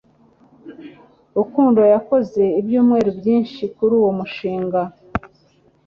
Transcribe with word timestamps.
Rukundo 1.37 1.81
yakoze 1.93 2.43
ibyumweru 2.59 3.09
byinshi 3.19 3.61
kuri 3.75 3.93
uwo 3.99 4.11
mushinga. 4.17 4.81